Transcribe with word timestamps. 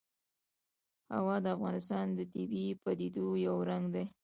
هوا 1.15 1.35
د 1.43 1.45
افغانستان 1.55 2.07
د 2.13 2.19
طبیعي 2.33 2.71
پدیدو 2.83 3.25
یو 3.47 3.55
رنګ 3.69 3.85
دی. 3.95 4.05